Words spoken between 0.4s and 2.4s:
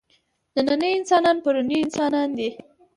نننی انسان پروني انسان